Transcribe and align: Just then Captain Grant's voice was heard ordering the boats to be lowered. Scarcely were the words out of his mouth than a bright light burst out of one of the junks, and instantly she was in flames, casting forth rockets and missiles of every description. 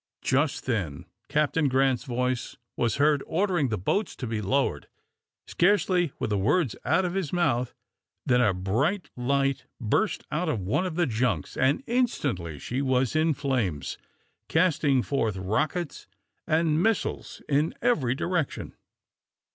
Just 0.23 0.65
then 0.65 1.05
Captain 1.29 1.67
Grant's 1.67 2.05
voice 2.05 2.57
was 2.75 2.95
heard 2.95 3.21
ordering 3.27 3.69
the 3.69 3.77
boats 3.77 4.15
to 4.15 4.25
be 4.25 4.41
lowered. 4.41 4.87
Scarcely 5.45 6.11
were 6.17 6.25
the 6.25 6.39
words 6.39 6.75
out 6.83 7.05
of 7.05 7.13
his 7.13 7.31
mouth 7.31 7.75
than 8.25 8.41
a 8.41 8.51
bright 8.51 9.11
light 9.15 9.67
burst 9.79 10.23
out 10.31 10.49
of 10.49 10.59
one 10.59 10.87
of 10.87 10.95
the 10.95 11.05
junks, 11.05 11.55
and 11.55 11.83
instantly 11.85 12.57
she 12.57 12.81
was 12.81 13.15
in 13.15 13.35
flames, 13.35 13.99
casting 14.47 15.03
forth 15.03 15.37
rockets 15.37 16.07
and 16.47 16.81
missiles 16.81 17.43
of 17.47 17.71
every 17.83 18.15
description. 18.15 18.73